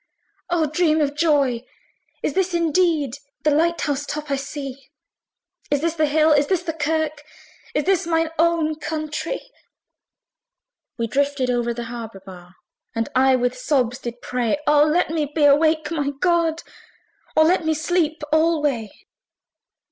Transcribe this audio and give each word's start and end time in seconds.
Oh! 0.49 0.65
dream 0.65 0.99
of 0.99 1.15
joy! 1.15 1.63
is 2.23 2.33
this 2.33 2.55
indeed 2.55 3.17
The 3.43 3.51
light 3.51 3.79
house 3.81 4.03
top 4.03 4.31
I 4.31 4.35
see? 4.35 4.89
Is 5.69 5.81
this 5.81 5.93
the 5.93 6.07
hill? 6.07 6.31
is 6.31 6.47
this 6.47 6.63
the 6.63 6.73
kirk? 6.73 7.21
Is 7.75 7.83
this 7.83 8.07
mine 8.07 8.31
own 8.39 8.79
countree! 8.79 9.47
We 10.97 11.05
drifted 11.05 11.51
o'er 11.51 11.75
the 11.75 11.83
harbour 11.83 12.23
bar, 12.25 12.55
And 12.95 13.09
I 13.15 13.35
with 13.35 13.55
sobs 13.55 13.99
did 13.99 14.23
pray 14.23 14.57
O 14.65 14.83
let 14.83 15.11
me 15.11 15.27
be 15.35 15.45
awake, 15.45 15.91
my 15.91 16.09
God! 16.19 16.63
Or 17.35 17.43
let 17.43 17.63
me 17.63 17.75
sleep 17.75 18.23
alway. 18.33 18.89